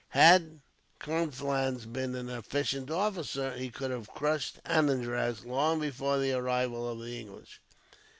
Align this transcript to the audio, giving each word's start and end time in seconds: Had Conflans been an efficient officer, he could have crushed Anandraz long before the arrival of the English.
Had 0.09 0.61
Conflans 0.99 1.85
been 1.85 2.15
an 2.15 2.27
efficient 2.27 2.89
officer, 2.89 3.53
he 3.55 3.69
could 3.69 3.91
have 3.91 4.09
crushed 4.11 4.59
Anandraz 4.65 5.45
long 5.45 5.79
before 5.79 6.17
the 6.17 6.31
arrival 6.33 6.89
of 6.89 6.97
the 6.97 7.19
English. 7.19 7.61